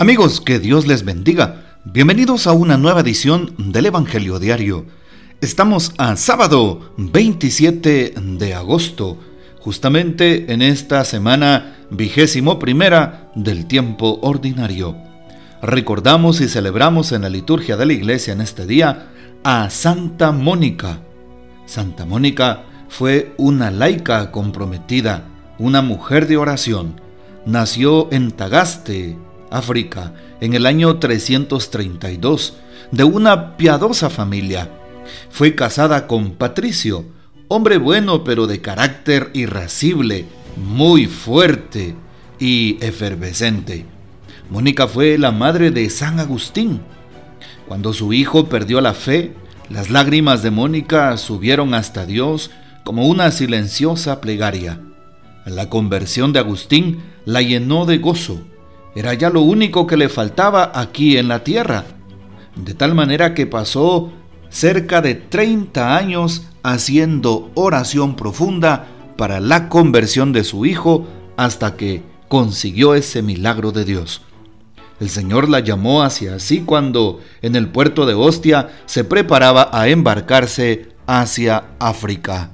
[0.00, 1.64] Amigos, que Dios les bendiga.
[1.82, 4.86] Bienvenidos a una nueva edición del Evangelio Diario.
[5.40, 9.18] Estamos a sábado 27 de agosto,
[9.58, 14.96] justamente en esta semana vigésimo primera del tiempo ordinario.
[15.62, 19.08] Recordamos y celebramos en la liturgia de la iglesia en este día
[19.42, 21.00] a Santa Mónica.
[21.66, 25.24] Santa Mónica fue una laica comprometida,
[25.58, 27.00] una mujer de oración.
[27.46, 29.16] Nació en Tagaste,
[29.50, 32.54] África, en el año 332,
[32.90, 34.70] de una piadosa familia.
[35.30, 37.04] Fue casada con Patricio,
[37.48, 41.94] hombre bueno pero de carácter irascible, muy fuerte
[42.38, 43.86] y efervescente.
[44.50, 46.80] Mónica fue la madre de San Agustín.
[47.66, 49.32] Cuando su hijo perdió la fe,
[49.68, 52.50] las lágrimas de Mónica subieron hasta Dios
[52.84, 54.80] como una silenciosa plegaria.
[55.44, 58.40] La conversión de Agustín la llenó de gozo
[58.98, 61.84] era ya lo único que le faltaba aquí en la tierra.
[62.56, 64.10] De tal manera que pasó
[64.48, 71.06] cerca de 30 años haciendo oración profunda para la conversión de su hijo
[71.36, 74.22] hasta que consiguió ese milagro de Dios.
[74.98, 79.86] El Señor la llamó hacia sí cuando en el puerto de Ostia se preparaba a
[79.86, 82.50] embarcarse hacia África.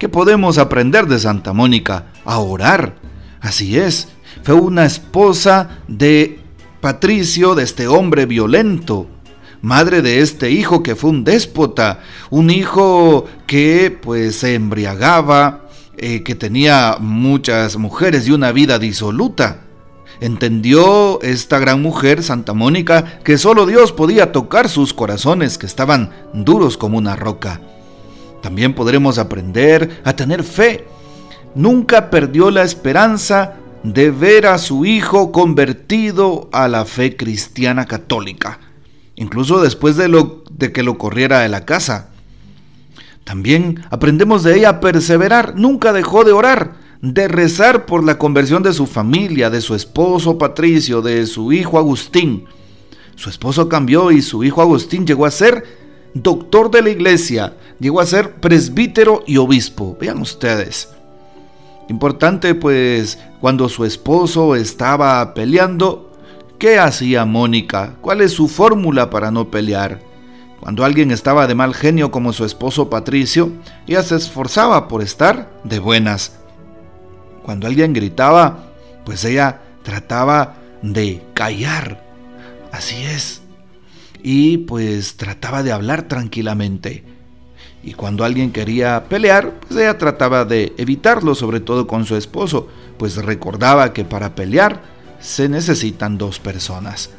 [0.00, 2.06] ¿Qué podemos aprender de Santa Mónica?
[2.24, 2.96] A orar.
[3.40, 4.08] Así es,
[4.42, 6.40] fue una esposa de
[6.80, 9.06] Patricio, de este hombre violento,
[9.62, 15.68] madre de este hijo que fue un déspota, un hijo que pues se embriagaba,
[15.98, 19.60] eh, que tenía muchas mujeres y una vida disoluta.
[20.20, 26.10] Entendió esta gran mujer, Santa Mónica, que solo Dios podía tocar sus corazones que estaban
[26.32, 27.60] duros como una roca.
[28.42, 30.86] También podremos aprender a tener fe.
[31.54, 38.60] Nunca perdió la esperanza de ver a su hijo convertido a la fe cristiana católica,
[39.16, 42.10] incluso después de, lo, de que lo corriera de la casa.
[43.24, 48.62] También aprendemos de ella a perseverar, nunca dejó de orar, de rezar por la conversión
[48.62, 52.44] de su familia, de su esposo Patricio, de su hijo Agustín.
[53.16, 55.64] Su esposo cambió y su hijo Agustín llegó a ser
[56.14, 59.96] doctor de la iglesia, llegó a ser presbítero y obispo.
[60.00, 60.88] Vean ustedes.
[61.90, 66.12] Importante pues cuando su esposo estaba peleando,
[66.56, 67.96] ¿qué hacía Mónica?
[68.00, 69.98] ¿Cuál es su fórmula para no pelear?
[70.60, 73.50] Cuando alguien estaba de mal genio como su esposo Patricio,
[73.88, 76.38] ella se esforzaba por estar de buenas.
[77.42, 78.66] Cuando alguien gritaba,
[79.04, 82.06] pues ella trataba de callar.
[82.70, 83.42] Así es.
[84.22, 87.02] Y pues trataba de hablar tranquilamente.
[87.82, 92.68] Y cuando alguien quería pelear, pues ella trataba de evitarlo, sobre todo con su esposo,
[92.98, 94.82] pues recordaba que para pelear
[95.18, 97.10] se necesitan dos personas.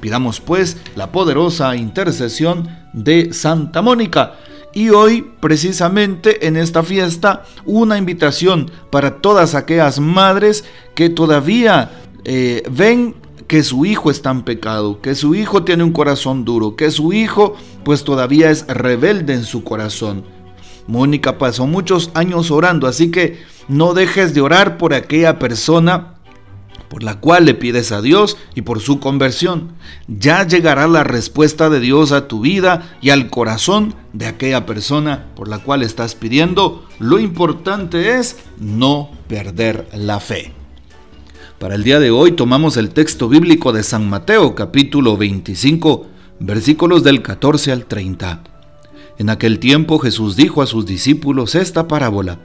[0.00, 4.34] Pidamos pues la poderosa intercesión de Santa Mónica.
[4.74, 10.64] Y hoy, precisamente en esta fiesta, una invitación para todas aquellas madres
[10.94, 11.90] que todavía
[12.24, 13.14] eh, ven
[13.46, 17.12] que su hijo está en pecado, que su hijo tiene un corazón duro, que su
[17.12, 20.24] hijo pues todavía es rebelde en su corazón.
[20.86, 26.14] Mónica pasó muchos años orando, así que no dejes de orar por aquella persona
[26.92, 29.72] por la cual le pides a Dios y por su conversión.
[30.08, 35.28] Ya llegará la respuesta de Dios a tu vida y al corazón de aquella persona
[35.34, 36.84] por la cual estás pidiendo.
[36.98, 40.52] Lo importante es no perder la fe.
[41.62, 46.06] Para el día de hoy tomamos el texto bíblico de San Mateo capítulo 25
[46.40, 48.42] versículos del 14 al 30.
[49.18, 52.40] En aquel tiempo Jesús dijo a sus discípulos esta parábola.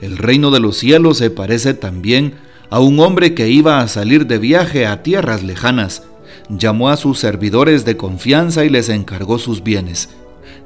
[0.00, 2.36] El reino de los cielos se parece también
[2.70, 6.04] a un hombre que iba a salir de viaje a tierras lejanas.
[6.48, 10.08] Llamó a sus servidores de confianza y les encargó sus bienes.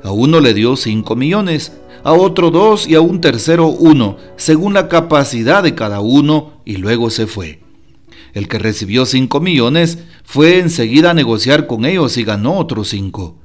[0.04, 1.72] A uno le dio cinco millones,
[2.04, 6.76] a otro dos y a un tercero uno, según la capacidad de cada uno, y
[6.76, 7.66] luego se fue.
[8.34, 13.36] El que recibió cinco millones fue enseguida a negociar con ellos y ganó otros cinco.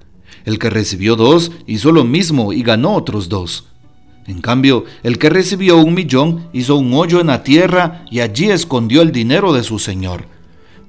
[0.45, 3.67] El que recibió dos hizo lo mismo y ganó otros dos.
[4.27, 8.49] En cambio, el que recibió un millón hizo un hoyo en la tierra y allí
[8.49, 10.27] escondió el dinero de su señor.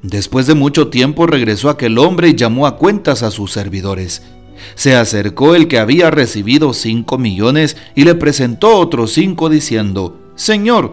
[0.03, 4.23] Después de mucho tiempo regresó aquel hombre y llamó a cuentas a sus servidores.
[4.75, 10.93] Se acercó el que había recibido cinco millones y le presentó otros cinco diciendo, Señor,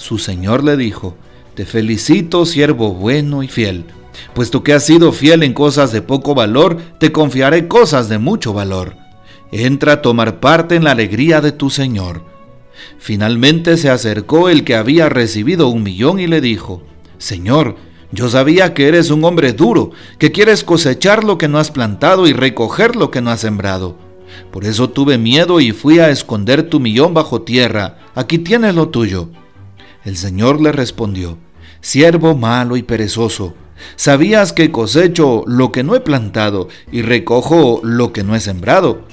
[0.00, 1.14] Su señor le dijo,
[1.54, 3.84] Te felicito, siervo bueno y fiel.
[4.32, 8.54] Puesto que has sido fiel en cosas de poco valor, te confiaré cosas de mucho
[8.54, 8.96] valor.
[9.52, 12.24] Entra a tomar parte en la alegría de tu Señor.
[12.98, 16.82] Finalmente se acercó el que había recibido un millón y le dijo,
[17.18, 17.76] Señor,
[18.10, 22.26] yo sabía que eres un hombre duro, que quieres cosechar lo que no has plantado
[22.26, 23.96] y recoger lo que no has sembrado.
[24.50, 27.98] Por eso tuve miedo y fui a esconder tu millón bajo tierra.
[28.14, 29.28] Aquí tienes lo tuyo.
[30.04, 31.38] El Señor le respondió,
[31.82, 33.54] Siervo malo y perezoso,
[33.96, 39.06] sabías que cosecho lo que no he plantado y recojo lo que no he sembrado.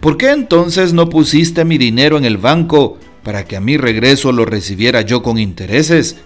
[0.00, 4.32] ¿Por qué entonces no pusiste mi dinero en el banco para que a mi regreso
[4.32, 6.16] lo recibiera yo con intereses?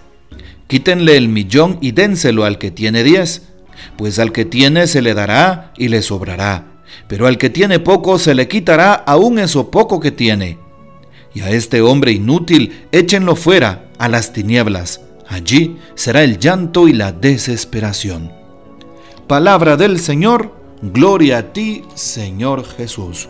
[0.67, 3.49] Quítenle el millón y dénselo al que tiene diez,
[3.97, 8.17] pues al que tiene se le dará y le sobrará, pero al que tiene poco
[8.19, 10.57] se le quitará aún eso poco que tiene.
[11.33, 16.93] Y a este hombre inútil échenlo fuera a las tinieblas, allí será el llanto y
[16.93, 18.31] la desesperación.
[19.27, 23.29] Palabra del Señor, gloria a ti, Señor Jesús.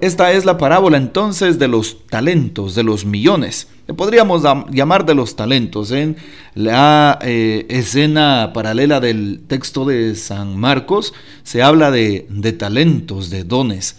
[0.00, 3.68] Esta es la parábola entonces de los talentos, de los millones.
[3.86, 5.90] Le podríamos llamar de los talentos.
[5.90, 6.16] En
[6.54, 11.12] la eh, escena paralela del texto de San Marcos
[11.42, 13.96] se habla de, de talentos, de dones.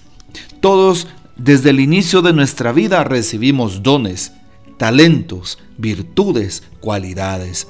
[0.61, 4.33] Todos desde el inicio de nuestra vida recibimos dones,
[4.77, 7.67] talentos, virtudes, cualidades.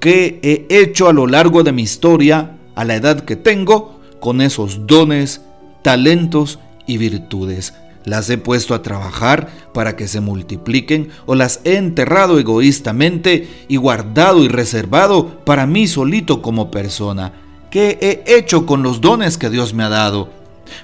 [0.00, 4.40] ¿Qué he hecho a lo largo de mi historia, a la edad que tengo, con
[4.40, 5.42] esos dones,
[5.82, 7.74] talentos y virtudes?
[8.08, 13.76] las he puesto a trabajar para que se multipliquen o las he enterrado egoístamente y
[13.76, 17.32] guardado y reservado para mí solito como persona.
[17.70, 20.30] ¿Qué he hecho con los dones que Dios me ha dado?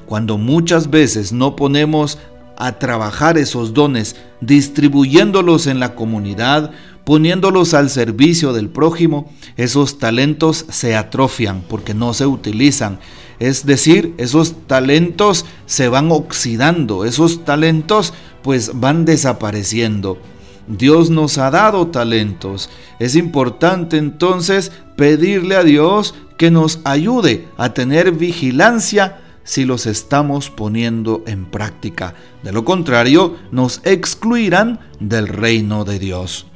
[0.06, 2.19] Cuando muchas veces no ponemos
[2.56, 6.71] a trabajar esos dones, distribuyéndolos en la comunidad,
[7.05, 12.99] poniéndolos al servicio del prójimo, esos talentos se atrofian porque no se utilizan
[13.39, 18.12] es decir, esos talentos se van oxidando, esos talentos
[18.43, 20.19] pues van desapareciendo.
[20.67, 22.71] Dios nos ha dado talentos.
[22.99, 30.50] Es importante entonces pedirle a Dios que nos ayude a tener vigilancia si los estamos
[30.50, 32.14] poniendo en práctica.
[32.43, 36.46] De lo contrario, nos excluirán del reino de Dios.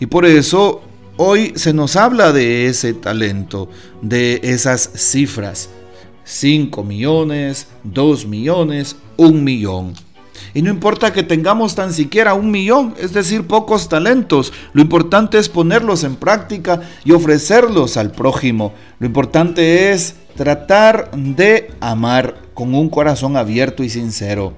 [0.00, 0.82] Y por eso
[1.16, 3.68] hoy se nos habla de ese talento,
[4.00, 5.68] de esas cifras.
[6.24, 9.94] 5 millones, 2 millones, 1 millón.
[10.54, 15.36] Y no importa que tengamos tan siquiera un millón, es decir, pocos talentos, lo importante
[15.36, 18.72] es ponerlos en práctica y ofrecerlos al prójimo.
[19.00, 24.54] Lo importante es tratar de amar con un corazón abierto y sincero.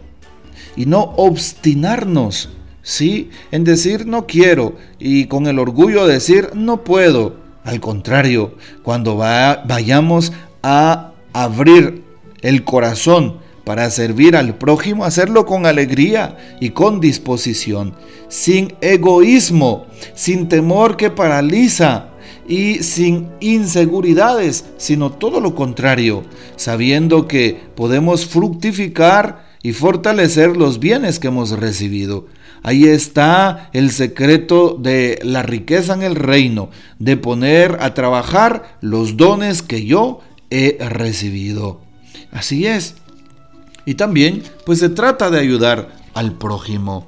[0.77, 2.51] Y no obstinarnos,
[2.83, 3.31] ¿sí?
[3.51, 7.37] En decir no quiero y con el orgullo decir no puedo.
[7.65, 10.33] Al contrario, cuando vayamos
[10.63, 12.05] a abrir
[12.43, 17.95] el corazón para servir al prójimo, hacerlo con alegría y con disposición,
[18.29, 22.11] sin egoísmo, sin temor que paraliza
[22.47, 26.23] y sin inseguridades, sino todo lo contrario,
[26.55, 32.27] sabiendo que podemos fructificar y fortalecer los bienes que hemos recibido.
[32.63, 39.17] Ahí está el secreto de la riqueza en el reino, de poner a trabajar los
[39.17, 41.81] dones que yo he recibido.
[42.31, 42.95] Así es.
[43.87, 47.07] Y también, pues se trata de ayudar al prójimo.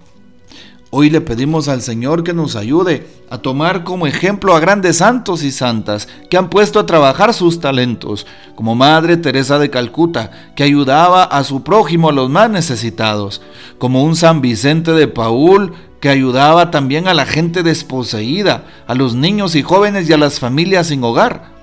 [0.90, 5.42] Hoy le pedimos al Señor que nos ayude a tomar como ejemplo a grandes santos
[5.42, 10.62] y santas que han puesto a trabajar sus talentos, como Madre Teresa de Calcuta, que
[10.62, 13.42] ayudaba a su prójimo, a los más necesitados,
[13.78, 19.14] como un San Vicente de Paul, que ayudaba también a la gente desposeída, a los
[19.14, 21.58] niños y jóvenes y a las familias sin hogar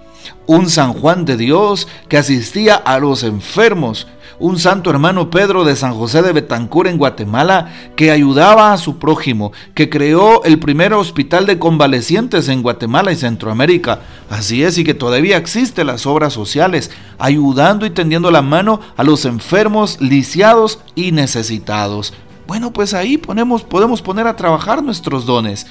[0.48, 4.08] un San Juan de Dios que asistía a los enfermos,
[4.40, 8.98] un santo hermano Pedro de San José de Betancur en Guatemala que ayudaba a su
[8.98, 14.00] prójimo, que creó el primer hospital de convalecientes en Guatemala y Centroamérica.
[14.30, 19.04] Así es, y que todavía existen las obras sociales, ayudando y tendiendo la mano a
[19.04, 22.14] los enfermos, lisiados y necesitados.
[22.48, 25.66] Bueno, pues ahí podemos poner a trabajar nuestros dones.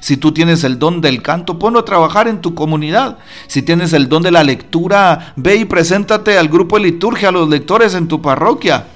[0.00, 3.18] Si tú tienes el don del canto, ponlo a trabajar en tu comunidad.
[3.46, 7.32] Si tienes el don de la lectura, ve y preséntate al grupo de liturgia, a
[7.32, 8.86] los lectores en tu parroquia.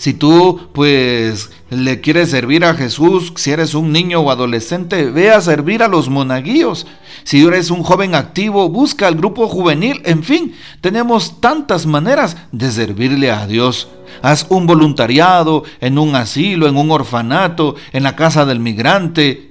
[0.00, 5.30] Si tú, pues, le quieres servir a Jesús, si eres un niño o adolescente, ve
[5.30, 6.86] a servir a los monaguillos.
[7.22, 10.00] Si eres un joven activo, busca al grupo juvenil.
[10.06, 13.88] En fin, tenemos tantas maneras de servirle a Dios.
[14.22, 19.49] Haz un voluntariado en un asilo, en un orfanato, en la casa del migrante,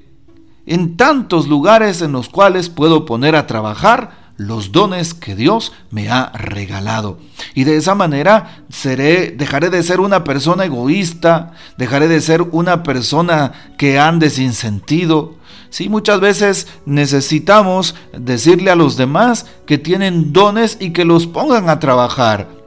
[0.70, 6.10] en tantos lugares en los cuales puedo poner a trabajar los dones que Dios me
[6.10, 7.18] ha regalado.
[7.56, 12.84] Y de esa manera seré, dejaré de ser una persona egoísta, dejaré de ser una
[12.84, 15.36] persona que ande sin sentido.
[15.72, 21.68] Sí, muchas veces necesitamos decirle a los demás que tienen dones y que los pongan
[21.68, 22.59] a trabajar.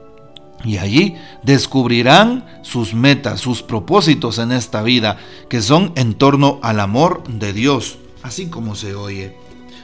[0.63, 5.17] Y allí descubrirán sus metas, sus propósitos en esta vida,
[5.49, 9.35] que son en torno al amor de Dios, así como se oye.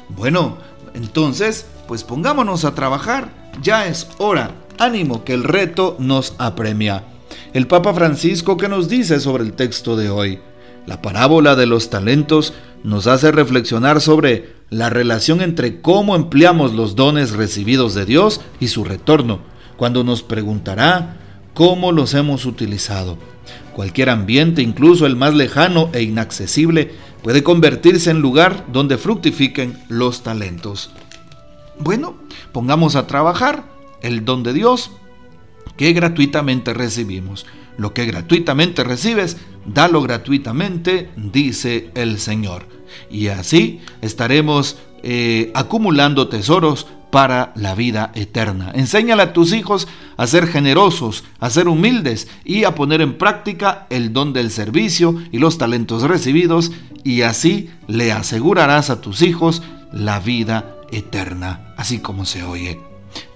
[0.09, 0.57] Bueno,
[0.93, 3.29] entonces pues pongámonos a trabajar,
[3.63, 7.03] ya es hora, ánimo que el reto nos apremia.
[7.51, 10.39] El Papa Francisco, ¿qué nos dice sobre el texto de hoy?
[10.85, 16.95] La parábola de los talentos nos hace reflexionar sobre la relación entre cómo empleamos los
[16.95, 19.39] dones recibidos de Dios y su retorno,
[19.79, 21.15] cuando nos preguntará
[21.53, 23.17] cómo los hemos utilizado.
[23.73, 26.91] Cualquier ambiente, incluso el más lejano e inaccesible,
[27.23, 30.91] puede convertirse en lugar donde fructifiquen los talentos.
[31.79, 32.17] Bueno,
[32.51, 33.63] pongamos a trabajar
[34.01, 34.91] el don de Dios
[35.77, 37.45] que gratuitamente recibimos.
[37.77, 42.67] Lo que gratuitamente recibes, dalo gratuitamente, dice el Señor.
[43.09, 48.71] Y así estaremos eh, acumulando tesoros para la vida eterna.
[48.73, 49.87] Enséñale a tus hijos
[50.17, 55.15] a ser generosos, a ser humildes y a poner en práctica el don del servicio
[55.31, 56.71] y los talentos recibidos
[57.03, 59.61] y así le asegurarás a tus hijos
[59.91, 62.79] la vida eterna, así como se oye.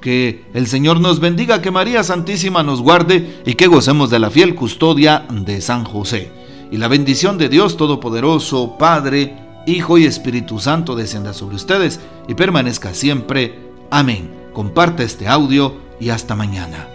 [0.01, 4.29] Que el Señor nos bendiga, que María Santísima nos guarde y que gocemos de la
[4.29, 6.31] fiel custodia de San José.
[6.71, 12.33] Y la bendición de Dios Todopoderoso, Padre, Hijo y Espíritu Santo descienda sobre ustedes y
[12.33, 13.62] permanezca siempre.
[13.95, 14.27] Amén.
[14.53, 16.87] Comparte este audio y hasta mañana.